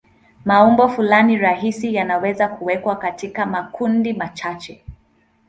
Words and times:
Maumbo 0.45 0.89
fulani 0.89 1.37
rahisi 1.37 1.95
yanaweza 1.95 2.47
kuwekwa 2.47 2.95
katika 2.95 3.45
makundi 3.45 4.13
machache. 4.13 4.83